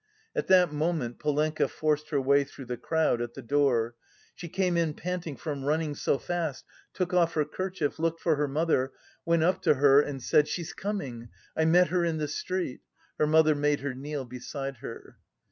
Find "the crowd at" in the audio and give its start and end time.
2.65-3.35